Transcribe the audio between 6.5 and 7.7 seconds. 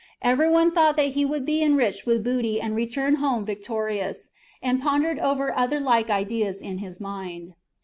in his mind.